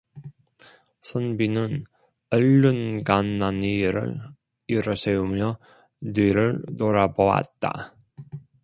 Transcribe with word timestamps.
선비는 1.01 1.83
얼른 2.31 3.03
간난이를 3.03 4.19
일어세우며 4.65 5.59
뒤를 6.15 6.63
돌아보았다. 6.79 7.95